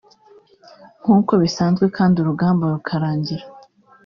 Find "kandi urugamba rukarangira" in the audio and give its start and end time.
1.97-3.45